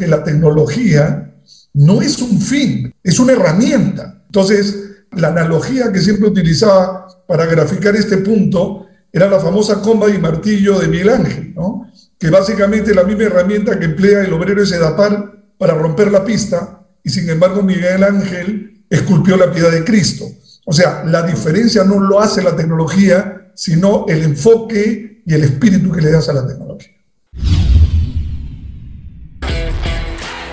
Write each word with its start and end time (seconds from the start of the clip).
que 0.00 0.06
la 0.06 0.24
tecnología 0.24 1.34
no 1.74 2.00
es 2.00 2.22
un 2.22 2.40
fin, 2.40 2.92
es 3.04 3.20
una 3.20 3.34
herramienta. 3.34 4.22
Entonces, 4.24 5.04
la 5.12 5.28
analogía 5.28 5.92
que 5.92 6.00
siempre 6.00 6.28
utilizaba 6.28 7.06
para 7.28 7.44
graficar 7.44 7.94
este 7.94 8.16
punto 8.16 8.86
era 9.12 9.28
la 9.28 9.38
famosa 9.38 9.82
comba 9.82 10.08
y 10.08 10.18
martillo 10.18 10.78
de 10.78 10.88
Miguel 10.88 11.10
Ángel, 11.10 11.52
¿no? 11.54 11.86
que 12.18 12.30
básicamente 12.30 12.90
es 12.90 12.96
la 12.96 13.04
misma 13.04 13.24
herramienta 13.24 13.78
que 13.78 13.84
emplea 13.84 14.24
el 14.24 14.32
obrero 14.32 14.64
Sedapal 14.64 15.44
para 15.58 15.74
romper 15.74 16.10
la 16.10 16.24
pista, 16.24 16.80
y 17.04 17.10
sin 17.10 17.28
embargo 17.28 17.62
Miguel 17.62 18.02
Ángel 18.02 18.84
esculpió 18.88 19.36
la 19.36 19.52
piedad 19.52 19.70
de 19.70 19.84
Cristo. 19.84 20.24
O 20.64 20.72
sea, 20.72 21.04
la 21.04 21.22
diferencia 21.22 21.84
no 21.84 22.00
lo 22.00 22.20
hace 22.20 22.42
la 22.42 22.56
tecnología, 22.56 23.52
sino 23.54 24.06
el 24.08 24.22
enfoque 24.22 25.22
y 25.26 25.34
el 25.34 25.44
espíritu 25.44 25.92
que 25.92 26.00
le 26.00 26.10
das 26.10 26.28
a 26.28 26.32
la 26.32 26.46
tecnología. 26.46 26.89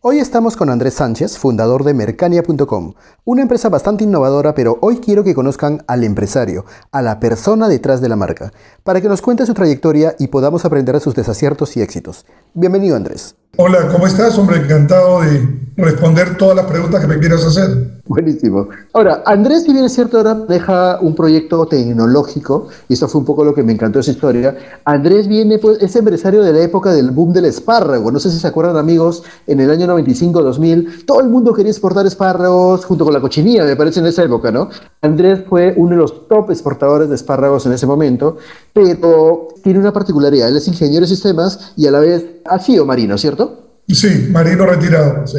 Hoy 0.00 0.20
estamos 0.20 0.54
con 0.54 0.70
Andrés 0.70 0.94
Sánchez, 0.94 1.38
fundador 1.38 1.82
de 1.82 1.92
Mercania.com, 1.92 2.92
una 3.24 3.42
empresa 3.42 3.68
bastante 3.68 4.04
innovadora, 4.04 4.54
pero 4.54 4.78
hoy 4.80 4.98
quiero 4.98 5.24
que 5.24 5.34
conozcan 5.34 5.82
al 5.88 6.04
empresario, 6.04 6.64
a 6.92 7.02
la 7.02 7.18
persona 7.18 7.66
detrás 7.66 8.00
de 8.00 8.08
la 8.08 8.14
marca, 8.14 8.52
para 8.84 9.00
que 9.00 9.08
nos 9.08 9.22
cuente 9.22 9.44
su 9.44 9.54
trayectoria 9.54 10.14
y 10.20 10.28
podamos 10.28 10.64
aprender 10.64 10.94
de 10.94 11.00
sus 11.00 11.16
desaciertos 11.16 11.76
y 11.76 11.82
éxitos. 11.82 12.26
Bienvenido 12.54 12.94
Andrés. 12.94 13.34
Hola, 13.56 13.88
¿cómo 13.90 14.06
estás? 14.06 14.38
Hombre, 14.38 14.58
encantado 14.58 15.22
de 15.22 15.44
responder 15.76 16.36
todas 16.36 16.54
las 16.54 16.66
preguntas 16.66 17.00
que 17.00 17.08
me 17.08 17.18
quieras 17.18 17.44
hacer. 17.44 17.98
Buenísimo. 18.06 18.68
Ahora, 18.92 19.22
Andrés, 19.26 19.64
si 19.64 19.72
bien 19.72 19.84
es 19.84 19.92
cierto, 19.92 20.18
ahora 20.18 20.34
deja 20.34 20.98
un 21.00 21.14
proyecto 21.14 21.66
tecnológico, 21.66 22.68
y 22.88 22.94
eso 22.94 23.08
fue 23.08 23.20
un 23.20 23.24
poco 23.24 23.44
lo 23.44 23.54
que 23.54 23.62
me 23.62 23.72
encantó 23.72 23.98
de 23.98 24.02
esa 24.02 24.12
historia. 24.12 24.56
Andrés 24.84 25.26
viene, 25.26 25.58
pues, 25.58 25.78
es 25.82 25.94
empresario 25.96 26.42
de 26.42 26.52
la 26.52 26.60
época 26.60 26.92
del 26.92 27.10
boom 27.10 27.32
del 27.32 27.46
espárrago. 27.46 28.12
No 28.12 28.20
sé 28.20 28.30
si 28.30 28.38
se 28.38 28.46
acuerdan, 28.46 28.76
amigos, 28.76 29.24
en 29.46 29.60
el 29.60 29.70
año 29.70 29.87
95-2000, 29.88 31.04
todo 31.04 31.20
el 31.20 31.28
mundo 31.28 31.52
quería 31.52 31.70
exportar 31.70 32.06
espárragos 32.06 32.84
junto 32.84 33.04
con 33.04 33.14
la 33.14 33.20
cochinilla, 33.20 33.64
me 33.64 33.76
parece, 33.76 34.00
en 34.00 34.06
esa 34.06 34.22
época, 34.22 34.50
¿no? 34.50 34.68
Andrés 35.02 35.40
fue 35.48 35.74
uno 35.76 35.90
de 35.90 35.96
los 35.96 36.28
top 36.28 36.50
exportadores 36.50 37.08
de 37.08 37.14
espárragos 37.14 37.66
en 37.66 37.72
ese 37.72 37.86
momento, 37.86 38.36
pero 38.72 39.48
tiene 39.62 39.78
una 39.78 39.92
particularidad. 39.92 40.48
Él 40.48 40.56
es 40.56 40.68
ingeniero 40.68 41.02
de 41.02 41.08
sistemas 41.08 41.72
y 41.76 41.86
a 41.86 41.90
la 41.90 42.00
vez 42.00 42.24
ha 42.44 42.58
sido 42.58 42.84
marino, 42.86 43.18
¿cierto? 43.18 43.82
Sí, 43.88 44.28
marino 44.30 44.66
retirado, 44.66 45.26
sí. 45.26 45.38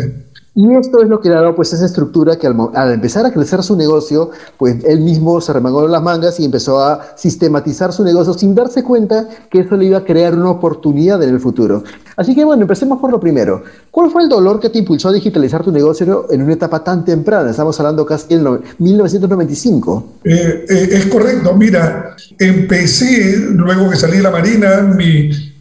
Y 0.55 0.73
esto 0.75 1.01
es 1.01 1.09
lo 1.09 1.21
que 1.21 1.29
le 1.29 1.35
ha 1.35 1.41
dado 1.41 1.55
pues 1.55 1.71
esa 1.73 1.85
estructura 1.85 2.37
que 2.37 2.47
al, 2.47 2.91
empezar 2.91 3.25
a 3.25 3.31
crecer 3.31 3.61
su 3.63 3.75
negocio, 3.75 4.31
pues 4.57 4.83
él 4.83 5.01
mismo 5.01 5.39
se 5.41 5.53
remangó 5.53 5.87
las 5.87 6.01
mangas 6.01 6.39
y 6.39 6.45
empezó 6.45 6.83
a 6.83 7.15
sistematizar 7.15 7.93
su 7.93 8.03
negocio 8.03 8.33
sin 8.33 8.55
darse 8.55 8.83
cuenta 8.83 9.27
que 9.49 9.59
eso 9.59 9.77
le 9.77 9.85
iba 9.85 9.99
a 9.99 10.03
crear 10.03 10.33
una 10.33 10.49
oportunidad 10.49 11.21
en 11.21 11.29
el 11.29 11.39
futuro. 11.39 11.83
Así 12.15 12.35
que 12.35 12.43
bueno, 12.43 12.63
empecemos 12.63 12.99
por 12.99 13.11
lo 13.11 13.19
primero. 13.19 13.63
¿Cuál 13.91 14.09
fue 14.09 14.23
el 14.23 14.29
dolor 14.29 14.59
que 14.59 14.69
te 14.69 14.79
impulsó 14.79 15.09
a 15.09 15.13
digitalizar 15.13 15.63
tu 15.63 15.71
negocio 15.71 16.25
en 16.31 16.41
una 16.41 16.53
etapa 16.53 16.83
tan 16.83 17.05
temprana? 17.05 17.51
Estamos 17.51 17.79
hablando 17.79 18.05
casi 18.05 18.33
en 18.33 18.59
1995. 18.79 20.13
Eh, 20.23 20.65
eh, 20.67 20.89
es 20.91 21.05
correcto, 21.05 21.53
mira, 21.53 22.15
empecé 22.37 23.37
luego 23.37 23.89
que 23.89 23.95
salí 23.95 24.17
de 24.17 24.23
la 24.23 24.31
Marina 24.31 24.97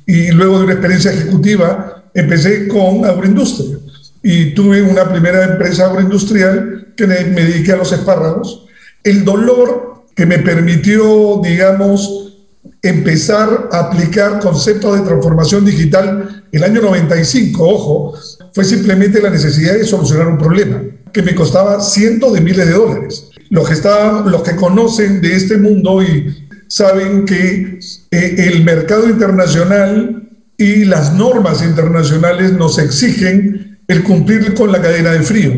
y 0.07 0.31
luego 0.33 0.59
de 0.59 0.65
una 0.65 0.73
experiencia 0.73 1.13
ejecutiva, 1.13 2.05
empecé 2.15 2.67
con 2.67 3.05
agroindustria 3.05 3.79
y 4.23 4.55
tuve 4.55 4.83
una 4.83 5.09
primera 5.09 5.45
empresa 5.45 5.87
agroindustrial 5.87 6.93
que 6.97 7.07
me, 7.07 7.17
dediqué 7.17 7.73
a 7.73 7.77
los 7.77 7.93
espárragos. 7.93 8.67
El 9.05 9.25
dolor 9.25 10.05
que 10.15 10.27
me 10.27 10.39
permitió, 10.39 11.41
digamos, 11.43 12.37
empezar 12.83 13.69
a 13.73 13.79
aplicar 13.81 14.41
conceptos 14.41 14.99
de 14.99 15.07
transformación 15.07 15.65
digital 15.65 16.45
el 16.51 16.65
año 16.65 16.81
95, 16.81 17.69
ojo, 17.69 18.15
fue 18.53 18.65
simplemente 18.65 19.21
la 19.21 19.31
necesidad 19.31 19.75
de 19.75 19.85
solucionar 19.85 20.29
un 20.29 20.39
problema 20.39 20.83
que 21.13 21.23
me 21.23 21.35
costaba 21.35 21.81
cientos 21.81 22.33
de 22.33 22.41
miles 22.41 22.67
de 22.67 22.73
dólares. 22.73 23.31
Los 23.51 23.69
que, 23.69 23.75
estaban, 23.75 24.31
los 24.31 24.43
que 24.43 24.57
conocen 24.57 25.21
de 25.21 25.35
este 25.35 25.57
mundo 25.57 26.03
y 26.03 26.49
saben 26.69 27.25
que 27.25 27.79
eh, 28.11 28.35
el 28.39 28.65
mercado 28.65 29.09
internacional 29.09 30.29
y 30.57 30.85
las 30.85 31.15
normas 31.15 31.63
internacionales 31.63 32.53
nos 32.53 32.79
exigen 32.79 33.68
el 33.89 34.05
cumplir 34.05 34.55
con 34.55 34.71
la 34.71 34.81
cadena 34.81 35.13
de 35.13 35.23
frío. 35.23 35.53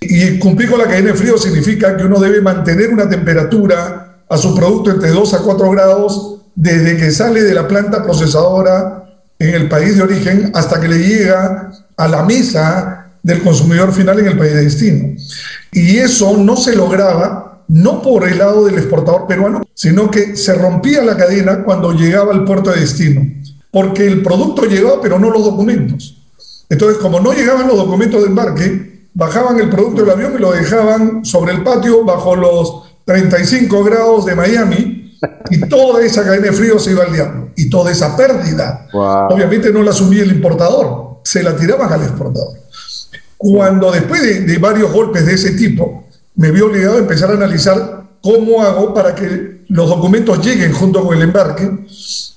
Y 0.00 0.38
cumplir 0.38 0.70
con 0.70 0.80
la 0.80 0.86
cadena 0.86 1.12
de 1.12 1.14
frío 1.14 1.38
significa 1.38 1.96
que 1.96 2.04
uno 2.04 2.18
debe 2.18 2.40
mantener 2.40 2.90
una 2.90 3.08
temperatura 3.08 4.24
a 4.28 4.36
su 4.36 4.54
producto 4.54 4.90
entre 4.90 5.10
2 5.10 5.34
a 5.34 5.38
4 5.38 5.70
grados 5.70 6.40
desde 6.54 6.96
que 6.96 7.10
sale 7.12 7.42
de 7.42 7.54
la 7.54 7.68
planta 7.68 8.02
procesadora 8.02 9.04
en 9.38 9.54
el 9.54 9.68
país 9.68 9.96
de 9.96 10.02
origen 10.02 10.50
hasta 10.54 10.80
que 10.80 10.88
le 10.88 10.98
llega 10.98 11.70
a 11.96 12.08
la 12.08 12.24
mesa 12.24 13.12
del 13.22 13.42
consumidor 13.42 13.92
final 13.92 14.18
en 14.18 14.26
el 14.26 14.38
país 14.38 14.52
de 14.52 14.64
destino. 14.64 15.16
Y 15.72 15.98
eso 15.98 16.36
no 16.36 16.56
se 16.56 16.74
lograba 16.74 17.62
no 17.68 18.02
por 18.02 18.28
el 18.28 18.38
lado 18.38 18.66
del 18.66 18.78
exportador 18.78 19.28
peruano, 19.28 19.62
sino 19.74 20.10
que 20.10 20.36
se 20.36 20.54
rompía 20.54 21.02
la 21.02 21.16
cadena 21.16 21.62
cuando 21.62 21.92
llegaba 21.92 22.32
al 22.32 22.44
puerto 22.44 22.70
de 22.70 22.80
destino, 22.80 23.22
porque 23.70 24.06
el 24.06 24.22
producto 24.22 24.64
llegaba 24.64 25.00
pero 25.00 25.20
no 25.20 25.30
los 25.30 25.44
documentos. 25.44 26.19
Entonces, 26.70 26.98
como 26.98 27.20
no 27.20 27.32
llegaban 27.32 27.66
los 27.66 27.76
documentos 27.76 28.22
de 28.22 28.28
embarque, 28.28 29.08
bajaban 29.12 29.58
el 29.58 29.68
producto 29.68 30.02
del 30.02 30.10
avión 30.10 30.34
y 30.36 30.40
lo 30.40 30.52
dejaban 30.52 31.24
sobre 31.24 31.52
el 31.52 31.64
patio 31.64 32.04
bajo 32.04 32.36
los 32.36 32.84
35 33.04 33.84
grados 33.84 34.24
de 34.24 34.36
Miami 34.36 35.18
y 35.50 35.60
toda 35.68 36.02
esa 36.04 36.22
cadena 36.22 36.46
de 36.46 36.52
frío 36.52 36.78
se 36.78 36.92
iba 36.92 37.04
al 37.04 37.12
diablo. 37.12 37.48
Y 37.56 37.68
toda 37.68 37.90
esa 37.90 38.16
pérdida, 38.16 38.86
obviamente 38.92 39.72
no 39.72 39.82
la 39.82 39.90
asumía 39.90 40.22
el 40.22 40.30
importador, 40.30 41.18
se 41.24 41.42
la 41.42 41.56
tiraban 41.56 41.92
al 41.92 42.02
exportador. 42.02 42.56
Cuando 43.36 43.90
después 43.90 44.22
de, 44.22 44.40
de 44.42 44.58
varios 44.58 44.92
golpes 44.92 45.26
de 45.26 45.34
ese 45.34 45.52
tipo, 45.52 46.04
me 46.36 46.52
vi 46.52 46.60
obligado 46.60 46.96
a 46.96 47.00
empezar 47.00 47.30
a 47.30 47.34
analizar 47.34 48.04
cómo 48.22 48.62
hago 48.62 48.94
para 48.94 49.14
que 49.14 49.64
los 49.68 49.88
documentos 49.88 50.44
lleguen 50.44 50.72
junto 50.72 51.04
con 51.04 51.16
el 51.16 51.22
embarque, 51.22 51.68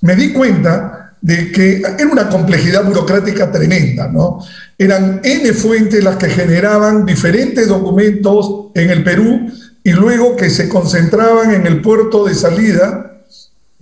me 0.01 0.15
di 0.15 0.33
cuenta 0.33 1.02
de 1.23 1.53
que 1.53 1.77
era 1.77 2.11
una 2.11 2.27
complejidad 2.27 2.83
burocrática 2.83 3.49
tremenda, 3.49 4.09
¿no? 4.09 4.39
Eran 4.77 5.21
N 5.23 5.53
fuentes 5.53 6.03
las 6.03 6.17
que 6.17 6.27
generaban 6.27 7.05
diferentes 7.05 7.69
documentos 7.69 8.71
en 8.75 8.89
el 8.89 9.05
Perú 9.05 9.49
y 9.81 9.91
luego 9.93 10.35
que 10.35 10.49
se 10.49 10.67
concentraban 10.67 11.53
en 11.53 11.65
el 11.65 11.81
puerto 11.81 12.25
de 12.25 12.35
salida, 12.35 13.21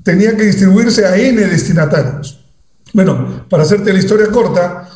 tenían 0.03 0.37
que 0.37 0.43
distribuirse 0.43 1.03
a 1.03 1.17
N 1.17 1.41
destinatarios. 1.41 2.45
Bueno, 2.93 3.47
para 3.49 3.63
hacerte 3.63 3.91
la 3.91 3.99
historia 3.99 4.27
corta, 4.27 4.87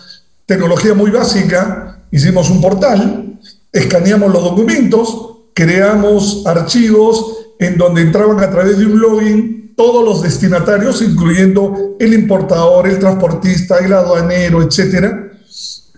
tecnología 0.45 0.94
muy 0.94 1.09
básica, 1.09 2.03
hicimos 2.12 2.51
un 2.51 2.62
portal, 2.62 3.39
escaneamos 3.72 4.31
los 4.31 4.44
documentos, 4.44 5.47
creamos 5.56 6.44
archivos 6.45 7.56
en 7.57 7.75
donde 7.75 8.03
entraban 8.03 8.39
a 8.39 8.51
través 8.51 8.77
de 8.77 8.85
un 8.85 9.00
login 9.00 9.64
todos 9.75 10.06
los 10.06 10.22
destinatarios, 10.22 11.02
incluyendo 11.02 11.96
el 12.00 12.13
importador, 12.13 12.88
el 12.88 13.00
transportista, 13.00 13.78
el 13.80 13.94
aduanero, 13.94 14.62
etcétera, 14.62 15.31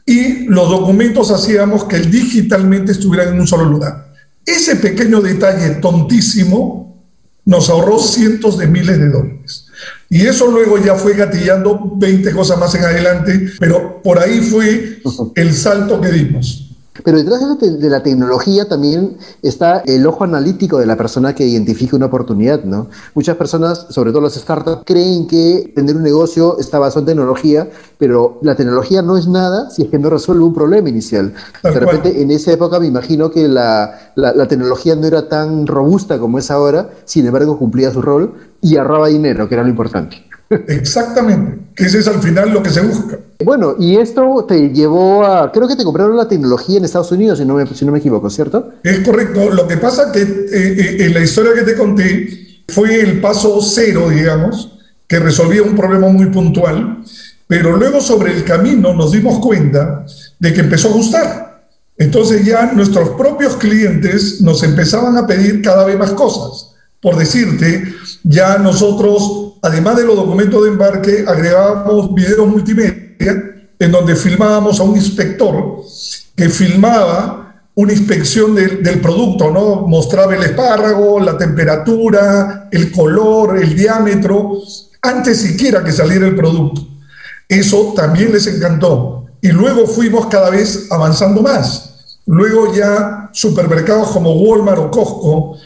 y 0.06 0.46
los 0.46 0.70
documentos 0.70 1.32
hacíamos 1.32 1.84
que 1.84 2.00
digitalmente 2.00 2.94
estuvieran 2.94 3.34
en 3.34 3.42
un 3.42 3.48
solo 3.48 3.66
lugar. 3.66 4.14
Ese 4.46 4.78
pequeño 4.78 5.22
detalle 5.22 5.76
tontísimo 5.76 7.06
nos 7.44 7.70
ahorró 7.70 8.00
cientos 8.00 8.58
de 8.58 8.68
miles 8.68 8.98
de 8.98 9.10
dólares. 9.10 9.68
Y 10.10 10.26
eso 10.26 10.48
luego 10.48 10.78
ya 10.78 10.96
fue 10.96 11.14
gatillando 11.14 11.94
20 11.98 12.32
cosas 12.32 12.58
más 12.58 12.74
en 12.76 12.84
adelante, 12.84 13.52
pero 13.60 14.02
por 14.02 14.20
ahí 14.20 14.40
fue 14.40 15.00
el 15.36 15.54
salto 15.54 16.00
que 16.00 16.10
dimos. 16.10 16.67
Pero 17.04 17.18
detrás 17.18 17.42
de 17.60 17.90
la, 17.90 18.04
tecnología 18.04 18.68
también 18.68 19.18
está 19.42 19.80
el 19.86 20.06
ojo 20.06 20.24
analítico 20.24 20.78
de 20.78 20.86
la 20.86 20.96
persona 20.96 21.34
que 21.34 21.46
identifica 21.46 21.96
una 21.96 22.06
oportunidad, 22.08 22.64
¿no? 22.64 22.88
Muchas 23.16 23.36
personas, 23.38 23.88
sobre 23.90 24.12
todo 24.12 24.22
las 24.22 24.36
startups, 24.36 24.84
creen 24.86 25.28
que 25.28 25.72
tener 25.76 25.96
un 25.96 26.04
negocio 26.04 26.58
está 26.60 26.80
basado 26.80 27.02
en 27.02 27.06
tecnología, 27.08 27.70
pero 27.98 28.40
la 28.42 28.56
tecnología 28.56 29.02
no 29.02 29.18
es 29.18 29.28
nada 29.28 29.70
si 29.70 29.84
es 29.84 29.90
que 29.90 30.00
no 30.00 30.10
resuelve 30.10 30.44
un 30.44 30.54
problema 30.54 30.90
inicial. 30.90 31.34
de 31.64 31.80
repente, 31.80 32.22
en 32.22 32.32
esa 32.32 32.52
época 32.52 32.80
me 32.80 32.88
imagino 32.88 33.30
que 33.32 33.48
la, 33.48 34.12
la, 34.16 34.48
tecnología 34.48 34.96
no 34.96 35.08
era 35.08 35.28
tan 35.28 35.68
robusta 35.68 36.20
como 36.20 36.40
es 36.40 36.50
ahora, 36.52 36.90
sin 37.06 37.26
embargo 37.26 37.58
cumplía 37.58 37.92
su 37.92 38.02
rol 38.02 38.34
y 38.62 38.78
ahorraba 38.78 39.08
dinero, 39.08 39.48
que 39.48 39.56
era 39.56 39.64
lo 39.64 39.70
importante. 39.70 40.27
Exactamente, 40.50 41.60
que 41.76 41.86
ese 41.86 42.00
es 42.00 42.08
al 42.08 42.22
final 42.22 42.52
lo 42.52 42.64
que 42.64 42.70
se 42.70 42.82
busca. 42.82 43.20
Bueno, 43.44 43.76
y 43.78 43.98
esto 43.98 44.46
te 44.48 44.70
llevó 44.70 45.24
a, 45.26 45.52
creo 45.52 45.68
que 45.68 45.76
te 45.76 45.84
compraron 45.84 46.18
la 46.18 46.28
tecnología 46.28 46.78
en 46.78 46.86
Estados 46.86 47.12
Unidos, 47.12 47.40
si 47.40 47.46
no 47.46 47.56
me, 47.56 47.68
si 47.68 47.86
no 47.86 47.92
me 47.92 48.00
equivoco, 48.00 48.30
¿cierto? 48.30 48.74
Es 48.84 49.00
correcto. 49.00 49.50
Lo 49.50 49.68
que 49.68 49.78
pasa 49.78 50.12
que 50.12 50.22
eh, 50.22 50.48
eh, 50.52 50.98
en 51.06 51.14
la 51.14 51.20
historia 51.22 51.54
que 51.54 51.62
te 51.62 51.76
conté 51.76 52.64
fue 52.70 53.00
el 53.00 53.22
paso 53.22 53.62
cero, 53.62 54.10
digamos, 54.10 54.80
que 55.08 55.20
resolvía 55.20 55.64
un 55.64 55.76
problema 55.76 56.08
muy 56.08 56.28
puntual, 56.28 57.04
pero 57.48 57.78
luego 57.78 58.02
sobre 58.02 58.36
el 58.36 58.44
camino 58.44 58.94
nos 58.94 59.12
dimos 59.12 59.40
cuenta 59.40 60.06
de 60.40 60.54
que 60.54 60.62
empezó 60.62 60.90
a 60.90 60.94
gustar. 60.94 61.48
Entonces 61.98 62.46
ya 62.46 62.72
nuestros 62.74 63.10
propios 63.12 63.56
clientes 63.56 64.42
nos 64.42 64.62
empezaban 64.64 65.18
a 65.18 65.26
pedir 65.26 65.62
cada 65.62 65.86
vez 65.86 65.98
más 65.98 66.12
cosas. 66.12 66.76
Por 67.02 67.16
decirte, 67.16 67.84
ya 68.24 68.58
nosotros, 68.58 69.47
además 69.62 69.98
de 69.98 70.06
los 70.06 70.16
documentos 70.16 70.64
de 70.64 70.70
embarque, 70.70 71.26
agregábamos 71.28 72.14
videos 72.14 72.48
multimedia 72.48 73.08
en 73.80 73.92
donde 73.92 74.16
filmábamos 74.16 74.80
a 74.80 74.84
un 74.84 74.96
inspector 74.96 75.82
que 76.36 76.50
filmaba 76.50 77.48
una 77.76 77.94
inspección 77.94 78.56
del 78.56 79.02
producto, 79.02 79.52
¿no? 79.52 79.88
Mostraba 79.88 80.36
el 80.36 80.42
espárrago, 80.42 81.20
la 81.20 81.38
temperatura, 81.38 82.70
el 82.72 82.92
color, 82.92 83.58
el 83.58 83.76
diámetro, 83.76 84.54
antes 85.02 85.42
siquiera 85.42 85.84
que 85.84 85.92
saliera 85.92 86.26
el 86.26 86.36
producto. 86.36 86.82
Eso 87.48 87.94
también 87.96 88.32
les 88.32 88.48
encantó. 88.48 89.28
Y 89.42 89.50
luego 89.50 89.86
fuimos 89.86 90.26
cada 90.26 90.50
vez 90.50 90.88
avanzando 90.90 91.44
más. 91.44 92.18
Luego 92.26 92.74
ya 92.74 93.30
supermercados 93.32 94.10
como 94.10 94.34
Walmart 94.34 94.80
o 94.80 94.92
Costco 94.92 95.58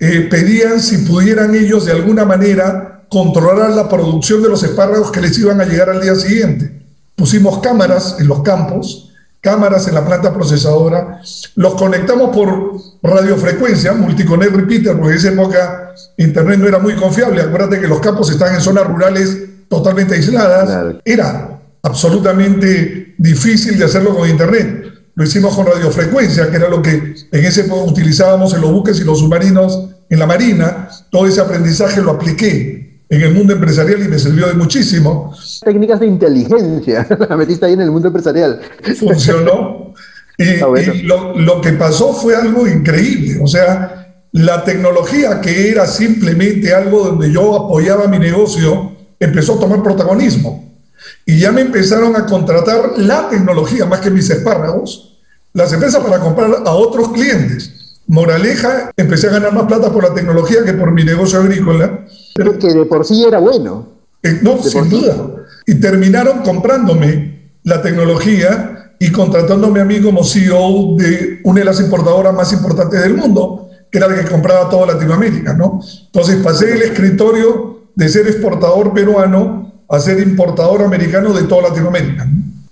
eh, 0.00 0.26
pedían 0.28 0.80
si 0.80 0.98
pudieran 0.98 1.54
ellos 1.54 1.86
de 1.86 1.92
alguna 1.92 2.24
manera 2.24 2.99
controlar 3.10 3.70
la 3.70 3.88
producción 3.88 4.42
de 4.42 4.48
los 4.48 4.62
espárragos 4.62 5.10
que 5.10 5.20
les 5.20 5.38
iban 5.38 5.60
a 5.60 5.64
llegar 5.64 5.90
al 5.90 6.00
día 6.00 6.14
siguiente. 6.14 6.80
Pusimos 7.16 7.58
cámaras 7.58 8.16
en 8.18 8.28
los 8.28 8.42
campos, 8.42 9.12
cámaras 9.40 9.88
en 9.88 9.94
la 9.94 10.06
planta 10.06 10.32
procesadora, 10.32 11.20
los 11.56 11.74
conectamos 11.74 12.34
por 12.34 12.80
radiofrecuencia, 13.02 13.92
multiconet 13.92 14.50
repeater, 14.50 14.96
porque 14.96 15.12
en 15.12 15.18
esa 15.18 15.28
época 15.28 15.92
Internet 16.16 16.60
no 16.60 16.68
era 16.68 16.78
muy 16.78 16.94
confiable. 16.94 17.42
Acuérdate 17.42 17.80
que 17.80 17.88
los 17.88 18.00
campos 18.00 18.30
están 18.30 18.54
en 18.54 18.60
zonas 18.60 18.86
rurales 18.86 19.36
totalmente 19.68 20.14
aisladas. 20.14 20.96
Era 21.04 21.60
absolutamente 21.82 23.14
difícil 23.18 23.78
de 23.78 23.84
hacerlo 23.84 24.16
con 24.16 24.28
Internet 24.28 24.90
lo 25.20 25.26
hicimos 25.26 25.54
con 25.54 25.66
radiofrecuencia, 25.66 26.50
que 26.50 26.56
era 26.56 26.70
lo 26.70 26.80
que 26.80 27.14
en 27.30 27.44
ese 27.44 27.64
momento 27.64 27.92
utilizábamos 27.92 28.54
en 28.54 28.62
los 28.62 28.72
buques 28.72 28.98
y 29.00 29.04
los 29.04 29.18
submarinos 29.18 29.90
en 30.08 30.18
la 30.18 30.26
Marina. 30.26 30.88
Todo 31.10 31.26
ese 31.26 31.42
aprendizaje 31.42 32.00
lo 32.00 32.12
apliqué 32.12 32.79
en 33.10 33.22
el 33.22 33.34
mundo 33.34 33.52
empresarial 33.52 34.02
y 34.02 34.08
me 34.08 34.18
sirvió 34.18 34.46
de 34.46 34.54
muchísimo. 34.54 35.34
Técnicas 35.64 36.00
de 36.00 36.06
inteligencia, 36.06 37.06
la 37.28 37.36
metiste 37.36 37.66
ahí 37.66 37.72
en 37.72 37.80
el 37.80 37.90
mundo 37.90 38.08
empresarial. 38.08 38.60
Funcionó. 38.98 39.94
Y, 40.38 40.60
ah, 40.62 40.68
lo, 41.02 41.38
lo 41.38 41.60
que 41.60 41.72
pasó 41.72 42.14
fue 42.14 42.34
algo 42.34 42.66
increíble. 42.66 43.40
O 43.42 43.46
sea, 43.46 44.14
la 44.32 44.64
tecnología 44.64 45.40
que 45.40 45.70
era 45.70 45.86
simplemente 45.86 46.72
algo 46.72 47.04
donde 47.04 47.32
yo 47.32 47.66
apoyaba 47.66 48.06
mi 48.06 48.18
negocio, 48.18 48.92
empezó 49.18 49.56
a 49.56 49.60
tomar 49.60 49.82
protagonismo 49.82 50.70
y 51.26 51.38
ya 51.38 51.52
me 51.52 51.62
empezaron 51.62 52.14
a 52.16 52.26
contratar 52.26 52.92
la 52.98 53.28
tecnología 53.28 53.86
más 53.86 54.00
que 54.00 54.10
mis 54.10 54.30
espárragos, 54.30 55.18
las 55.52 55.72
empresas 55.72 56.02
para 56.02 56.20
comprar 56.20 56.50
a 56.64 56.72
otros 56.72 57.08
clientes. 57.12 57.79
Moraleja, 58.10 58.90
empecé 58.96 59.28
a 59.28 59.30
ganar 59.30 59.54
más 59.54 59.66
plata 59.66 59.92
por 59.92 60.02
la 60.02 60.12
tecnología 60.12 60.64
que 60.64 60.72
por 60.72 60.90
mi 60.90 61.04
negocio 61.04 61.38
agrícola. 61.38 62.06
Pero 62.34 62.58
que 62.58 62.66
de 62.66 62.84
por 62.84 63.06
sí 63.06 63.24
era 63.24 63.38
bueno. 63.38 63.86
Eh, 64.24 64.40
no, 64.42 64.60
sin 64.60 64.90
duda. 64.90 65.14
Y 65.64 65.76
terminaron 65.76 66.40
comprándome 66.40 67.52
la 67.62 67.80
tecnología 67.80 68.94
y 68.98 69.12
contratándome 69.12 69.80
a 69.80 69.84
mí 69.84 70.00
como 70.00 70.24
CEO 70.24 70.96
de 70.96 71.38
una 71.44 71.60
de 71.60 71.64
las 71.64 71.78
importadoras 71.78 72.34
más 72.34 72.52
importantes 72.52 73.00
del 73.00 73.14
mundo, 73.14 73.70
que 73.92 73.98
era 73.98 74.08
la 74.08 74.16
que 74.16 74.28
compraba 74.28 74.68
toda 74.68 74.92
Latinoamérica, 74.94 75.54
¿no? 75.54 75.80
Entonces 76.06 76.42
pasé 76.42 76.72
el 76.72 76.82
escritorio 76.82 77.90
de 77.94 78.08
ser 78.08 78.26
exportador 78.26 78.92
peruano 78.92 79.84
a 79.88 80.00
ser 80.00 80.18
importador 80.18 80.82
americano 80.82 81.32
de 81.32 81.44
toda 81.44 81.68
Latinoamérica. 81.68 82.26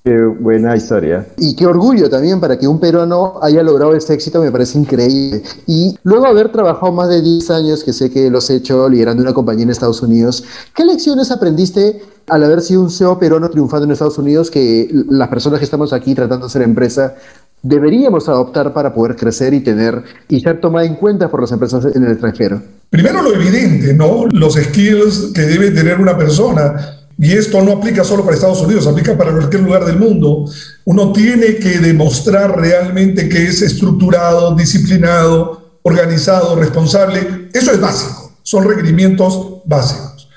Qué 0.09 0.25
buena 0.25 0.75
historia. 0.75 1.27
Y 1.37 1.55
qué 1.55 1.67
orgullo 1.67 2.09
también 2.09 2.41
para 2.41 2.59
que 2.59 2.67
un 2.67 2.81
peruano 2.81 3.35
haya 3.43 3.63
logrado 3.63 3.95
este 3.95 4.15
éxito, 4.15 4.41
me 4.41 4.51
parece 4.51 4.79
increíble. 4.79 5.43
Y 5.67 5.99
luego 6.03 6.25
haber 6.25 6.51
trabajado 6.51 6.91
más 6.93 7.11
de 7.11 7.21
10 7.21 7.51
años, 7.51 7.85
que 7.85 7.93
sé 7.93 8.11
que 8.11 8.31
lo 8.31 8.39
has 8.39 8.49
hecho 8.49 8.89
liderando 8.89 9.23
una 9.23 9.35
compañía 9.35 9.65
en 9.65 9.71
Estados 9.71 10.01
Unidos, 10.01 10.45
¿qué 10.75 10.87
lecciones 10.87 11.31
aprendiste 11.31 12.01
al 12.27 12.43
haber 12.43 12.63
sido 12.63 12.81
un 12.81 12.91
CEO 12.91 13.19
peruano 13.19 13.51
triunfando 13.51 13.85
en 13.85 13.91
Estados 13.91 14.17
Unidos 14.17 14.51
que 14.51 14.89
las 15.11 15.29
personas 15.29 15.59
que 15.59 15.67
estamos 15.67 15.93
aquí 15.93 16.15
tratando 16.15 16.47
de 16.47 16.51
hacer 16.51 16.63
empresa 16.63 17.15
deberíamos 17.61 18.31
adoptar 18.31 18.73
para 18.73 18.95
poder 18.95 19.15
crecer 19.15 19.53
y 19.53 19.61
tener 19.61 20.05
y 20.27 20.41
ser 20.41 20.59
tomada 20.59 20.87
en 20.87 20.95
cuenta 20.95 21.29
por 21.31 21.43
las 21.43 21.53
empresas 21.53 21.85
en 21.95 22.03
el 22.03 22.13
extranjero? 22.13 22.63
Primero 22.89 23.21
lo 23.21 23.35
evidente, 23.35 23.93
¿no? 23.93 24.25
Los 24.29 24.55
skills 24.55 25.33
que 25.35 25.43
debe 25.43 25.71
tener 25.71 26.01
una 26.01 26.17
persona 26.17 26.98
y 27.21 27.33
esto 27.33 27.61
no 27.63 27.73
aplica 27.73 28.05
solo 28.05 28.23
para 28.23 28.37
Estados 28.37 28.63
Unidos, 28.63 28.87
aplica 28.87 29.19
para 29.19 29.33
cualquier 29.33 29.63
lugar 29.63 29.85
del 29.85 29.99
mundo, 29.99 30.45
uno 30.85 31.13
tiene 31.13 31.57
que 31.57 31.81
demostrar 31.81 32.57
realmente 32.57 33.29
que 33.29 33.45
es 33.45 33.61
estructurado, 33.61 34.55
disciplinado, 34.55 35.81
organizado, 35.83 36.55
responsable. 36.55 37.49
Eso 37.53 37.73
es 37.73 37.81
básico, 37.81 38.33
son 38.45 38.65
requerimientos 38.65 39.63
básicos. 39.65 40.29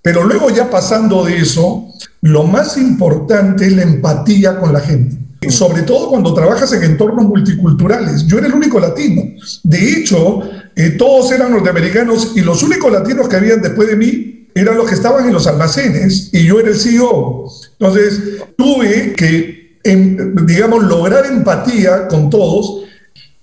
Pero 0.00 0.24
luego 0.24 0.48
ya 0.48 0.70
pasando 0.70 1.22
de 1.22 1.36
eso, 1.36 1.88
lo 2.22 2.44
más 2.44 2.78
importante 2.78 3.66
es 3.66 3.72
la 3.74 3.82
empatía 3.82 4.58
con 4.58 4.72
la 4.72 4.80
gente. 4.80 5.18
Sobre 5.50 5.82
todo 5.82 6.08
cuando 6.08 6.32
trabajas 6.32 6.72
en 6.72 6.84
entornos 6.84 7.26
multiculturales. 7.26 8.26
Yo 8.26 8.38
era 8.38 8.46
el 8.46 8.54
único 8.54 8.80
latino. 8.80 9.22
De 9.64 9.92
hecho, 9.92 10.40
eh, 10.74 10.90
todos 10.90 11.30
eran 11.32 11.50
norteamericanos 11.50 12.32
y 12.36 12.40
los 12.40 12.62
únicos 12.62 12.90
latinos 12.90 13.28
que 13.28 13.36
habían 13.36 13.60
después 13.60 13.88
de 13.88 13.96
mí 13.96 14.31
eran 14.54 14.76
los 14.76 14.88
que 14.88 14.94
estaban 14.94 15.26
en 15.26 15.32
los 15.32 15.46
almacenes 15.46 16.30
y 16.32 16.44
yo 16.44 16.60
era 16.60 16.68
el 16.68 16.78
CEO. 16.78 17.46
Entonces, 17.78 18.20
tuve 18.56 19.14
que, 19.14 19.78
em, 19.84 20.34
digamos, 20.46 20.84
lograr 20.84 21.26
empatía 21.26 22.08
con 22.08 22.30
todos. 22.30 22.84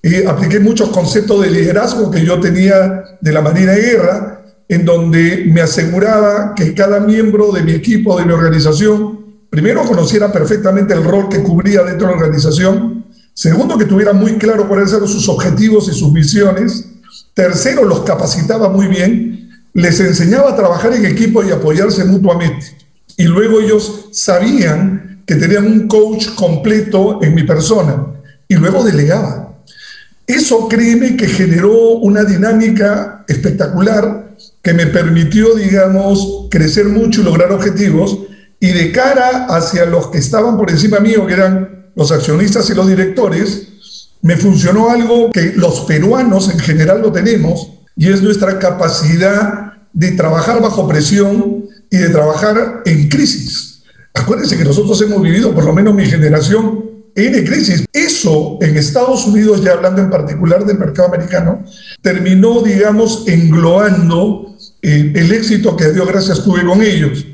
Eh, 0.01 0.25
apliqué 0.27 0.59
muchos 0.59 0.89
conceptos 0.89 1.41
de 1.41 1.51
liderazgo 1.51 2.09
que 2.11 2.23
yo 2.23 2.39
tenía 2.39 3.03
de 3.19 3.31
la 3.31 3.41
Marina 3.41 3.73
de 3.73 3.81
Guerra, 3.81 4.45
en 4.67 4.85
donde 4.85 5.45
me 5.51 5.61
aseguraba 5.61 6.53
que 6.56 6.73
cada 6.73 7.00
miembro 7.00 7.51
de 7.51 7.63
mi 7.63 7.71
equipo, 7.71 8.17
de 8.17 8.25
mi 8.25 8.33
organización, 8.33 9.19
primero 9.50 9.83
conociera 9.83 10.31
perfectamente 10.31 10.94
el 10.94 11.03
rol 11.03 11.27
que 11.27 11.41
cubría 11.41 11.81
dentro 11.81 12.07
de 12.07 12.13
la 12.13 12.19
organización, 12.19 13.05
segundo 13.33 13.77
que 13.77 13.85
tuviera 13.85 14.13
muy 14.13 14.33
claro 14.33 14.67
cuáles 14.67 14.93
eran 14.93 15.07
sus 15.07 15.27
objetivos 15.27 15.89
y 15.89 15.93
sus 15.93 16.12
misiones, 16.12 16.86
tercero 17.34 17.84
los 17.84 18.01
capacitaba 18.01 18.69
muy 18.69 18.88
bien 18.88 19.38
les 19.73 19.99
enseñaba 19.99 20.51
a 20.51 20.55
trabajar 20.55 20.93
en 20.93 21.05
equipo 21.05 21.43
y 21.43 21.51
apoyarse 21.51 22.03
mutuamente. 22.05 22.77
Y 23.17 23.23
luego 23.23 23.59
ellos 23.59 24.09
sabían 24.11 25.23
que 25.25 25.35
tenían 25.35 25.67
un 25.67 25.88
coach 25.88 26.29
completo 26.35 27.19
en 27.21 27.35
mi 27.35 27.43
persona 27.43 28.07
y 28.47 28.55
luego 28.55 28.83
delegaba. 28.83 29.57
Eso 30.25 30.67
créeme 30.67 31.15
que 31.15 31.27
generó 31.27 31.97
una 31.97 32.23
dinámica 32.23 33.25
espectacular 33.27 34.35
que 34.61 34.73
me 34.73 34.88
permitió, 34.88 35.55
digamos, 35.55 36.47
crecer 36.49 36.85
mucho 36.85 37.21
y 37.21 37.23
lograr 37.23 37.51
objetivos. 37.51 38.17
Y 38.59 38.67
de 38.67 38.91
cara 38.91 39.47
hacia 39.47 39.85
los 39.85 40.07
que 40.07 40.17
estaban 40.17 40.57
por 40.57 40.69
encima 40.69 40.99
mío, 40.99 41.25
que 41.25 41.33
eran 41.33 41.91
los 41.95 42.11
accionistas 42.11 42.69
y 42.69 42.75
los 42.75 42.88
directores, 42.88 43.69
me 44.21 44.35
funcionó 44.35 44.89
algo 44.89 45.31
que 45.31 45.53
los 45.55 45.81
peruanos 45.81 46.49
en 46.49 46.59
general 46.59 47.01
lo 47.01 47.11
tenemos, 47.11 47.71
y 48.00 48.10
es 48.10 48.24
nuestra 48.24 48.58
capacidad 48.60 49.74
de 49.91 50.12
trabajar 50.13 50.62
bajo 50.62 50.88
presión 50.88 51.65
y 51.91 51.98
de 51.98 52.08
trabajar 52.08 52.82
en 52.86 53.10
crisis. 53.10 53.84
Acuérdense 54.13 54.58
que 54.58 54.63
nosotros 54.63 55.01
hemos 55.01 55.22
vivido, 55.22 55.53
por 55.53 55.65
lo 55.65 55.74
menos 55.74 55.94
mi 55.94 56.06
generación, 56.06 56.86
en 57.13 57.46
crisis. 57.46 57.84
Eso 57.91 58.58
en 58.62 58.77
Estados 58.77 59.27
Unidos, 59.27 59.62
ya 59.62 59.74
hablando 59.74 60.01
en 60.01 60.10
particular 60.10 60.65
del 60.65 60.77
mercado 60.77 61.10
americano, 61.10 61.65
terminó, 62.01 62.62
digamos, 62.62 63.25
englobando 63.27 64.56
eh, 64.82 65.12
el 65.13 65.34
éxito 65.34 65.75
que 65.75 65.91
dio 65.91 66.06
gracias 66.06 66.41
tuve 66.41 66.65
con 66.65 66.82
ellos. 66.82 67.25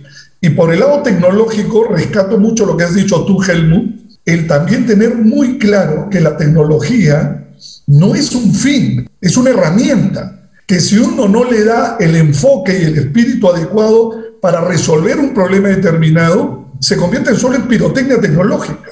Y 0.41 0.49
por 0.49 0.73
el 0.73 0.79
lado 0.79 1.03
tecnológico, 1.03 1.89
rescato 1.89 2.39
mucho 2.39 2.65
lo 2.65 2.75
que 2.75 2.85
has 2.85 2.95
dicho 2.95 3.23
tú, 3.25 3.39
Helmut, 3.43 4.17
el 4.25 4.47
también 4.47 4.87
tener 4.87 5.13
muy 5.13 5.59
claro 5.59 6.09
que 6.09 6.21
la 6.21 6.35
tecnología 6.35 7.51
no 7.85 8.15
es 8.15 8.33
un 8.33 8.51
fin, 8.51 9.07
es 9.21 9.37
una 9.37 9.51
herramienta 9.51 10.34
que 10.65 10.79
si 10.79 10.97
uno 10.97 11.27
no 11.27 11.43
le 11.43 11.63
da 11.63 11.97
el 11.99 12.15
enfoque 12.15 12.77
y 12.79 12.85
el 12.85 12.97
espíritu 12.97 13.49
adecuado 13.49 14.39
para 14.41 14.61
resolver 14.61 15.19
un 15.19 15.33
problema 15.33 15.69
determinado, 15.69 16.65
se 16.79 16.97
convierte 16.97 17.35
solo 17.35 17.55
en 17.55 17.67
pirotecnia 17.67 18.19
tecnológica. 18.19 18.91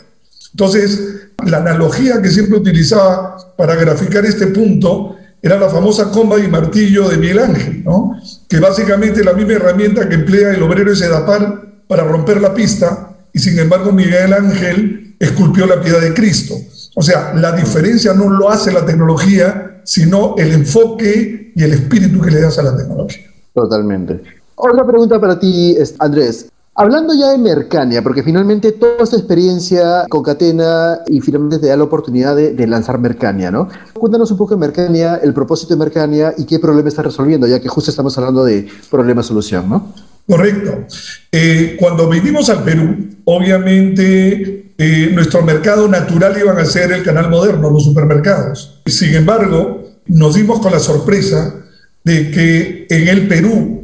Entonces, 0.51 1.30
la 1.46 1.58
analogía 1.58 2.22
que 2.22 2.30
siempre 2.30 2.58
utilizaba 2.58 3.38
para 3.58 3.75
graficar 3.75 4.25
este 4.25 4.48
punto 4.48 5.15
era 5.42 5.60
la 5.60 5.70
famosa 5.70 6.10
comba 6.10 6.39
y 6.39 6.48
martillo 6.48 7.10
de 7.10 7.18
Miguel 7.18 7.39
Ángel, 7.39 7.84
¿no? 7.84 8.18
que 8.48 8.60
básicamente 8.60 9.20
es 9.20 9.25
la 9.25 9.34
misma 9.34 9.53
herramienta 9.53 10.08
que 10.08 10.15
emplea 10.15 10.51
el 10.53 10.63
obrero 10.63 10.92
de 10.92 10.96
Sedapar 10.96 11.84
para 11.88 12.03
romper 12.03 12.39
la 12.39 12.53
pista, 12.53 13.18
y 13.34 13.39
sin 13.39 13.60
embargo 13.60 13.92
Miguel 13.92 14.32
Ángel 14.32 15.15
esculpió 15.20 15.65
la 15.65 15.82
piedad 15.82 16.00
de 16.00 16.13
Cristo. 16.13 16.56
O 16.96 17.01
sea, 17.01 17.34
la 17.34 17.51
diferencia 17.51 18.13
no 18.13 18.30
lo 18.30 18.50
hace 18.50 18.72
la 18.72 18.86
tecnología, 18.86 19.82
sino 19.84 20.36
el 20.38 20.51
enfoque 20.53 21.42
y 21.55 21.63
el 21.63 21.74
espíritu 21.74 22.22
que 22.22 22.31
le 22.31 22.41
das 22.41 22.57
a 22.60 22.63
la 22.63 22.75
tecnología. 22.75 23.24
Totalmente. 23.53 24.22
Otra 24.55 24.86
pregunta 24.86 25.19
para 25.19 25.39
ti, 25.39 25.75
Andrés. 26.00 26.48
Hablando 26.75 27.13
ya 27.13 27.29
de 27.29 27.38
Mercania, 27.38 28.01
porque 28.01 28.24
finalmente 28.24 28.72
toda 28.72 29.03
esta 29.03 29.15
experiencia 29.15 30.05
concatena 30.10 31.01
y 31.05 31.22
finalmente 31.22 31.60
te 31.60 31.67
da 31.67 31.77
la 31.77 31.83
oportunidad 31.83 32.36
de, 32.36 32.65
lanzar 32.65 32.98
Mercania, 32.98 33.51
¿no? 33.51 33.69
Cuéntanos 33.93 34.31
un 34.31 34.38
poco 34.38 34.55
de 34.55 34.60
Mercania, 34.60 35.19
el 35.22 35.36
propósito 35.36 35.75
de 35.75 35.79
Mercania 35.79 36.33
y 36.36 36.45
qué 36.45 36.57
problema 36.57 36.89
está 36.89 37.03
resolviendo, 37.03 37.45
ya 37.45 37.60
que 37.60 37.67
justo 37.67 37.91
estamos 37.91 38.17
hablando 38.17 38.43
de 38.43 38.67
problema-solución, 38.89 39.69
¿no? 39.69 39.93
Correcto. 40.27 40.86
Eh, 41.31 41.77
cuando 41.79 42.10
vinimos 42.10 42.50
al 42.50 42.63
Perú, 42.63 43.07
obviamente 43.25 44.74
eh, 44.75 45.12
nuestro 45.13 45.43
mercado 45.43 45.88
natural 45.88 46.36
iban 46.39 46.57
a 46.57 46.65
ser 46.65 46.91
el 46.91 47.03
canal 47.03 47.29
moderno, 47.29 47.69
los 47.69 47.83
supermercados. 47.83 48.81
Sin 48.88 49.13
embargo, 49.13 49.83
nos 50.07 50.36
dimos 50.36 50.60
con 50.60 50.72
la 50.72 50.79
sorpresa 50.79 51.55
de 52.03 52.31
que 52.31 52.88
en 52.89 53.07
el 53.07 53.27
Perú 53.27 53.83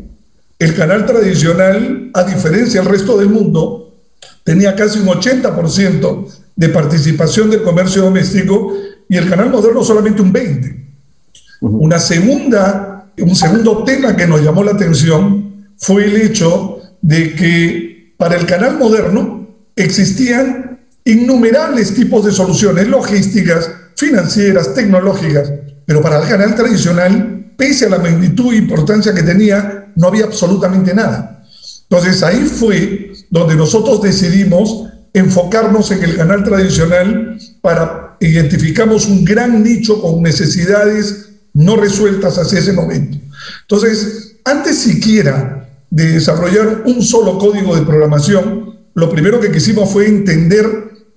el 0.59 0.75
canal 0.75 1.05
tradicional, 1.05 2.11
a 2.13 2.23
diferencia 2.23 2.81
del 2.81 2.89
resto 2.91 3.17
del 3.17 3.29
mundo, 3.29 3.97
tenía 4.43 4.75
casi 4.75 4.99
un 4.99 5.07
80% 5.07 6.27
de 6.55 6.69
participación 6.69 7.49
del 7.49 7.63
comercio 7.63 8.01
doméstico 8.01 8.73
y 9.07 9.15
el 9.15 9.29
canal 9.29 9.49
moderno 9.49 9.83
solamente 9.83 10.21
un 10.21 10.33
20%. 10.33 10.75
Una 11.61 11.99
segunda, 11.99 13.11
un 13.17 13.35
segundo 13.35 13.83
tema 13.83 14.15
que 14.15 14.27
nos 14.27 14.41
llamó 14.41 14.63
la 14.63 14.71
atención 14.71 15.67
fue 15.77 16.05
el 16.05 16.17
hecho 16.17 16.79
de 17.01 17.33
que 17.33 18.13
para 18.17 18.35
el 18.35 18.45
canal 18.45 18.77
moderno 18.77 19.47
existían 19.75 20.79
innumerables 21.05 21.93
tipos 21.93 22.25
de 22.25 22.31
soluciones 22.31 22.88
logísticas, 22.88 23.71
financieras, 23.95 24.73
tecnológicas, 24.73 25.51
pero 25.89 26.03
para 26.03 26.22
el 26.22 26.29
canal 26.29 26.53
tradicional, 26.53 27.51
pese 27.58 27.88
a 27.88 27.89
la 27.89 27.98
magnitud 27.98 28.53
e 28.53 28.58
importancia 28.58 29.12
que 29.12 29.24
tenía, 29.24 29.91
no 29.96 30.08
había 30.08 30.25
absolutamente 30.25 30.93
nada. 30.93 31.43
Entonces 31.89 32.22
ahí 32.22 32.41
fue 32.41 33.13
donde 33.31 33.55
nosotros 33.55 34.00
decidimos 34.00 34.84
enfocarnos 35.15 35.89
en 35.89 36.03
el 36.03 36.15
canal 36.15 36.43
tradicional 36.43 37.39
para 37.62 38.17
identificamos 38.19 39.08
un 39.08 39.25
gran 39.25 39.63
nicho 39.63 40.00
con 40.00 40.22
necesidades 40.22 41.31
no 41.55 41.75
resueltas 41.75 42.38
hacia 42.38 42.60
ese 42.60 42.74
momento. 42.74 43.17
Entonces, 43.62 44.36
antes 44.46 44.77
siquiera 44.77 45.72
de 45.89 46.05
desarrollar 46.12 46.84
un 46.86 47.01
solo 47.01 47.39
código 47.39 47.75
de 47.75 47.81
programación, 47.81 48.77
lo 48.93 49.10
primero 49.10 49.39
que 49.39 49.51
quisimos 49.51 49.89
fue 49.89 50.05
entender 50.05 50.67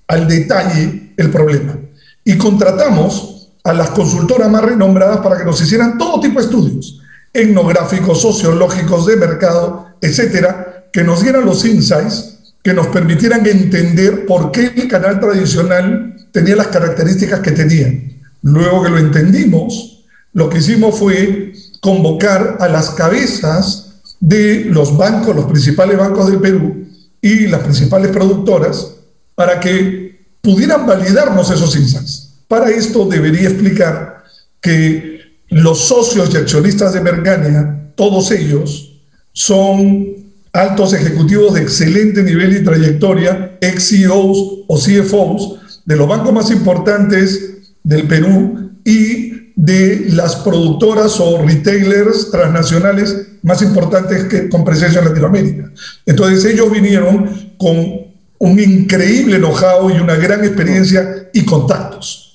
al 0.07 0.27
detalle 0.27 1.13
el 1.19 1.29
problema. 1.29 1.79
Y 2.25 2.39
contratamos 2.39 3.33
a 3.65 3.73
las 3.73 3.91
consultoras 3.91 4.51
más 4.51 4.65
renombradas 4.65 5.19
para 5.19 5.39
que 5.39 5.45
nos 5.45 5.61
hicieran 5.61 5.99
todo 5.99 6.21
tipo 6.21 6.39
de 6.39 6.47
estudios 6.47 7.03
etnográficos, 7.33 8.21
sociológicos, 8.21 9.07
de 9.07 9.17
mercado, 9.17 9.87
etcétera, 10.01 10.89
que 10.93 11.03
nos 11.03 11.23
dieran 11.23 11.47
los 11.47 11.65
insights 11.65 12.33
que 12.63 12.75
nos 12.75 12.87
permitieran 12.89 13.45
entender 13.47 14.25
por 14.25 14.53
qué 14.53 14.73
el 14.77 14.87
canal 14.87 15.19
tradicional 15.19 16.29
tenía 16.31 16.55
las 16.55 16.69
características 16.69 17.41
que 17.41 17.51
tenía. 17.51 17.93
Luego 18.43 18.85
que 18.85 18.91
lo 18.91 18.99
entendimos, 18.99 20.05
lo 20.33 20.49
que 20.49 20.59
hicimos 20.59 20.97
fue 20.97 21.53
convocar 21.81 22.59
a 22.61 22.69
las 22.69 22.91
cabezas 22.91 23.95
de 24.21 24.67
los 24.67 24.97
bancos, 24.97 25.35
los 25.35 25.47
principales 25.47 25.99
bancos 25.99 26.31
del 26.31 26.41
Perú 26.41 26.87
y 27.21 27.49
las 27.49 27.63
principales 27.63 28.13
productoras 28.13 28.93
para 29.35 29.59
que 29.59 30.29
pudieran 30.41 30.87
validarnos 30.87 31.51
esos 31.51 31.75
insights. 31.75 32.22
Para 32.53 32.69
esto 32.69 33.07
debería 33.07 33.49
explicar 33.49 34.25
que 34.61 35.21
los 35.49 35.87
socios 35.87 36.35
y 36.35 36.37
accionistas 36.37 36.93
de 36.93 37.01
Mercania, 37.01 37.95
todos 37.95 38.31
ellos, 38.31 39.01
son 39.33 40.07
altos 40.53 40.93
ejecutivos 40.93 41.55
de 41.55 41.63
excelente 41.63 42.23
nivel 42.23 42.55
y 42.55 42.63
trayectoria, 42.63 43.57
ex 43.59 43.89
CEOs 43.89 44.65
o 44.69 44.79
CFOs 44.79 45.83
de 45.87 45.97
los 45.97 46.07
bancos 46.07 46.31
más 46.35 46.51
importantes 46.51 47.73
del 47.83 48.07
Perú 48.07 48.73
y 48.85 49.55
de 49.57 50.09
las 50.11 50.37
productoras 50.37 51.19
o 51.21 51.43
retailers 51.43 52.31
transnacionales 52.31 53.29
más 53.41 53.63
importantes 53.63 54.25
que, 54.25 54.51
con 54.51 54.63
presencia 54.63 54.99
en 54.99 55.07
Latinoamérica. 55.07 55.73
Entonces 56.05 56.45
ellos 56.53 56.71
vinieron 56.71 57.55
con 57.57 58.13
un 58.41 58.61
increíble 58.61 59.39
know-how 59.39 59.89
y 59.89 59.99
una 59.99 60.17
gran 60.17 60.45
experiencia 60.45 61.31
y 61.33 61.47
contactos. 61.47 62.29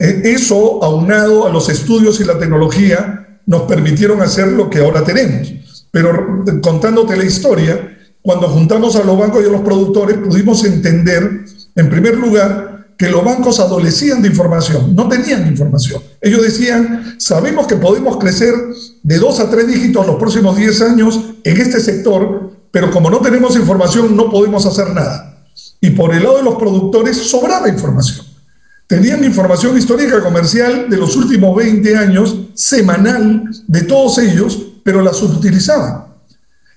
Eh, 0.00 0.22
eso, 0.24 0.82
aunado 0.82 1.46
a 1.46 1.50
los 1.50 1.68
estudios 1.68 2.20
y 2.20 2.24
la 2.24 2.38
tecnología, 2.38 3.38
nos 3.44 3.62
permitieron 3.62 4.22
hacer 4.22 4.48
lo 4.48 4.70
que 4.70 4.78
ahora 4.78 5.04
tenemos. 5.04 5.52
Pero 5.90 6.42
contándote 6.62 7.16
la 7.16 7.24
historia, 7.24 7.98
cuando 8.22 8.48
juntamos 8.48 8.96
a 8.96 9.04
los 9.04 9.18
bancos 9.18 9.42
y 9.44 9.48
a 9.48 9.52
los 9.52 9.60
productores, 9.60 10.16
pudimos 10.16 10.64
entender, 10.64 11.44
en 11.76 11.90
primer 11.90 12.16
lugar, 12.16 12.94
que 12.96 13.10
los 13.10 13.24
bancos 13.24 13.60
adolecían 13.60 14.22
de 14.22 14.28
información, 14.28 14.94
no 14.94 15.08
tenían 15.08 15.46
información. 15.46 16.02
Ellos 16.20 16.42
decían, 16.42 17.16
sabemos 17.18 17.66
que 17.66 17.76
podemos 17.76 18.16
crecer 18.18 18.54
de 19.02 19.18
dos 19.18 19.38
a 19.40 19.50
tres 19.50 19.66
dígitos 19.66 20.06
los 20.06 20.16
próximos 20.16 20.56
10 20.56 20.82
años 20.82 21.20
en 21.44 21.60
este 21.60 21.80
sector, 21.80 22.52
pero 22.70 22.90
como 22.90 23.10
no 23.10 23.18
tenemos 23.18 23.56
información 23.56 24.16
no 24.16 24.30
podemos 24.30 24.64
hacer 24.64 24.94
nada. 24.94 25.44
Y 25.80 25.90
por 25.90 26.14
el 26.14 26.22
lado 26.22 26.38
de 26.38 26.42
los 26.42 26.56
productores 26.56 27.16
sobraba 27.16 27.68
información 27.68 28.29
tenían 28.90 29.22
información 29.22 29.78
histórica 29.78 30.20
comercial 30.20 30.90
de 30.90 30.96
los 30.96 31.14
últimos 31.14 31.54
20 31.54 31.96
años, 31.96 32.36
semanal, 32.54 33.48
de 33.68 33.82
todos 33.82 34.18
ellos, 34.18 34.60
pero 34.82 35.00
la 35.00 35.12
subutilizaban. 35.12 36.06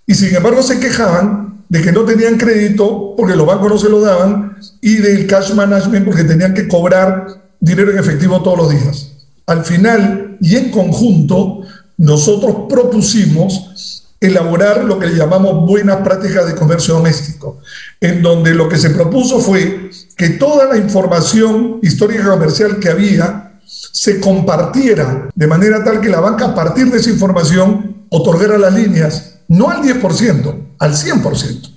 Y 0.06 0.14
sin 0.14 0.36
embargo 0.36 0.62
se 0.62 0.80
quejaban 0.80 1.64
de 1.68 1.82
que 1.82 1.92
no 1.92 2.04
tenían 2.06 2.38
crédito 2.38 3.16
porque 3.18 3.36
los 3.36 3.48
bancos 3.48 3.68
no 3.68 3.78
se 3.80 3.90
lo 3.90 4.00
daban 4.00 4.58
y 4.80 4.98
del 4.98 5.26
cash 5.26 5.56
management 5.56 6.06
porque 6.06 6.24
tenían 6.24 6.54
que 6.54 6.68
cobrar 6.68 7.26
dinero 7.60 7.90
en 7.90 7.98
efectivo 7.98 8.44
todos 8.44 8.60
los 8.60 8.70
días. 8.70 9.12
Al 9.48 9.66
final 9.66 10.38
y 10.40 10.56
en 10.56 10.70
conjunto, 10.70 11.62
nosotros 11.98 12.68
propusimos 12.70 14.04
elaborar 14.20 14.84
lo 14.84 15.00
que 15.00 15.16
llamamos 15.16 15.68
buenas 15.68 15.98
prácticas 15.98 16.46
de 16.46 16.54
comercio 16.54 16.94
doméstico, 16.94 17.60
en 18.00 18.22
donde 18.22 18.54
lo 18.54 18.70
que 18.70 18.78
se 18.78 18.92
propuso 18.92 19.40
fue 19.40 19.90
que 20.16 20.30
toda 20.30 20.66
la 20.66 20.78
información 20.78 21.80
histórica 21.82 22.30
comercial 22.30 22.80
que 22.80 22.90
había 22.90 23.60
se 23.66 24.20
compartiera 24.20 25.30
de 25.34 25.48
manera 25.48 25.84
tal 25.84 26.02
que 26.02 26.10
la 26.10 26.20
banca 26.20 26.46
a 26.46 26.56
partir 26.56 26.92
de 26.92 27.00
esa 27.00 27.10
información 27.10 28.06
otorgara 28.10 28.58
las 28.58 28.74
líneas, 28.74 29.40
no 29.48 29.70
al 29.70 29.82
10%, 29.82 30.56
al 30.80 30.94
100%, 30.94 31.72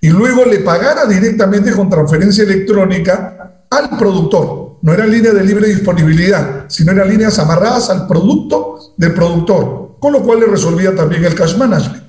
y 0.00 0.08
luego 0.08 0.44
le 0.44 0.58
pagara 0.60 1.06
directamente 1.06 1.72
con 1.72 1.88
transferencia 1.88 2.44
electrónica 2.44 3.64
al 3.70 3.98
productor. 3.98 4.78
No 4.82 4.92
era 4.92 5.06
línea 5.06 5.32
de 5.32 5.44
libre 5.44 5.68
disponibilidad, 5.68 6.64
sino 6.68 6.92
eran 6.92 7.08
líneas 7.08 7.38
amarradas 7.38 7.90
al 7.90 8.06
producto 8.06 8.94
del 8.96 9.12
productor 9.12 9.80
con 10.00 10.14
lo 10.14 10.22
cual 10.22 10.40
le 10.40 10.46
resolvía 10.46 10.96
también 10.96 11.24
el 11.24 11.34
cash 11.34 11.56
management. 11.56 12.02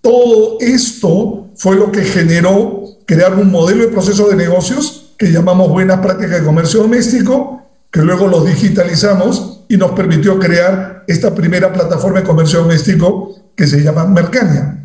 Todo 0.00 0.56
esto 0.60 1.48
fue 1.54 1.76
lo 1.76 1.92
que 1.92 2.02
generó 2.02 2.84
crear 3.04 3.34
un 3.34 3.50
modelo 3.50 3.84
de 3.84 3.92
proceso 3.92 4.28
de 4.28 4.36
negocios 4.36 4.97
que 5.18 5.32
llamamos 5.32 5.68
buenas 5.68 5.98
prácticas 5.98 6.40
de 6.40 6.46
comercio 6.46 6.82
doméstico, 6.82 7.62
que 7.90 8.00
luego 8.00 8.28
los 8.28 8.46
digitalizamos 8.46 9.64
y 9.68 9.76
nos 9.76 9.90
permitió 9.90 10.38
crear 10.38 11.04
esta 11.08 11.34
primera 11.34 11.72
plataforma 11.72 12.20
de 12.20 12.26
comercio 12.26 12.60
doméstico 12.60 13.34
que 13.54 13.66
se 13.66 13.82
llama 13.82 14.06
Mercania. 14.06 14.78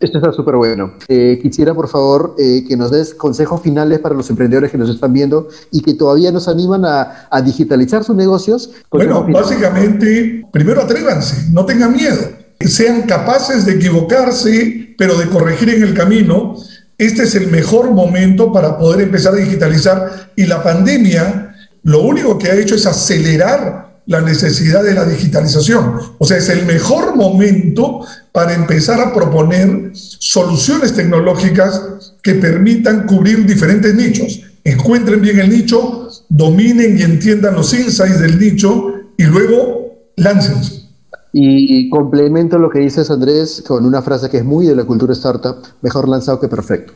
Esto 0.00 0.18
está 0.18 0.32
súper 0.32 0.54
bueno. 0.56 0.92
Eh, 1.08 1.40
quisiera, 1.42 1.74
por 1.74 1.88
favor, 1.88 2.36
eh, 2.38 2.64
que 2.68 2.76
nos 2.76 2.90
des 2.92 3.14
consejos 3.14 3.60
finales 3.62 3.98
para 3.98 4.14
los 4.14 4.30
emprendedores 4.30 4.70
que 4.70 4.78
nos 4.78 4.90
están 4.90 5.12
viendo 5.12 5.48
y 5.72 5.82
que 5.82 5.94
todavía 5.94 6.30
nos 6.30 6.46
animan 6.46 6.84
a, 6.84 7.28
digitalizar 7.44 8.04
sus 8.04 8.14
negocios. 8.14 8.70
Bueno, 8.90 9.26
básicamente, 9.32 10.46
primero 10.52 10.82
atrévanse, 10.82 11.50
no 11.52 11.66
tengan 11.66 11.92
miedo, 11.92 12.20
sean 12.60 13.02
capaces 13.02 13.66
de 13.66 13.72
equivocarse, 13.72 14.94
pero 14.96 15.16
de 15.16 15.26
corregir 15.26 15.70
en 15.70 15.82
el 15.82 15.94
camino. 15.94 16.56
Este 16.98 17.22
es 17.22 17.36
el 17.36 17.46
mejor 17.46 17.92
momento 17.92 18.52
para 18.52 18.76
poder 18.76 19.02
empezar 19.02 19.32
a 19.32 19.36
digitalizar 19.36 20.32
y 20.34 20.46
la 20.46 20.64
pandemia 20.64 21.54
lo 21.84 22.02
único 22.02 22.36
que 22.36 22.50
ha 22.50 22.56
hecho 22.56 22.74
es 22.74 22.86
acelerar 22.86 24.00
la 24.06 24.20
necesidad 24.20 24.82
de 24.82 24.94
la 24.94 25.04
digitalización. 25.04 25.94
O 26.18 26.26
sea, 26.26 26.38
es 26.38 26.48
el 26.48 26.66
mejor 26.66 27.14
momento 27.14 28.00
para 28.32 28.52
empezar 28.52 29.00
a 29.00 29.14
proponer 29.14 29.90
soluciones 29.92 30.94
tecnológicas 30.94 31.80
que 32.22 32.34
permitan 32.34 33.06
cubrir 33.06 33.46
diferentes 33.46 33.94
nichos. 33.94 34.40
Encuentren 34.64 35.20
bien 35.20 35.38
el 35.38 35.50
nicho, 35.50 36.08
dominen 36.28 36.98
y 36.98 37.02
entiendan 37.02 37.54
los 37.54 37.72
insights 37.72 38.18
del 38.18 38.38
nicho 38.40 38.92
y 39.16 39.22
luego 39.22 40.10
láncense. 40.16 40.87
Y 41.32 41.88
complemento 41.90 42.58
lo 42.58 42.70
que 42.70 42.80
dices, 42.80 43.10
Andrés, 43.10 43.62
con 43.66 43.84
una 43.84 44.02
frase 44.02 44.30
que 44.30 44.38
es 44.38 44.44
muy 44.44 44.66
de 44.66 44.74
la 44.74 44.84
cultura 44.84 45.12
startup, 45.12 45.56
mejor 45.82 46.08
lanzado 46.08 46.40
que 46.40 46.48
perfecto. 46.48 46.92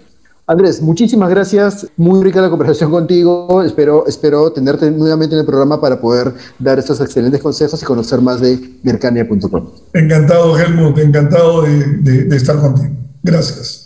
Andrés, 0.46 0.82
muchísimas 0.82 1.30
gracias. 1.30 1.86
Muy 1.96 2.22
rica 2.22 2.40
la 2.40 2.50
conversación 2.50 2.90
contigo. 2.90 3.62
Espero, 3.62 4.06
espero 4.06 4.52
tenerte 4.52 4.90
nuevamente 4.90 5.34
en 5.34 5.40
el 5.40 5.46
programa 5.46 5.80
para 5.80 6.00
poder 6.00 6.34
dar 6.58 6.78
estos 6.78 7.00
excelentes 7.00 7.40
consejos 7.40 7.80
y 7.80 7.86
conocer 7.86 8.20
más 8.20 8.40
de 8.40 8.58
Mercania.com. 8.82 9.70
Encantado, 9.92 10.58
Helmut. 10.58 10.98
Encantado 10.98 11.62
de, 11.62 12.24
de 12.24 12.36
estar 12.36 12.58
contigo. 12.58 12.90
Gracias. 13.22 13.80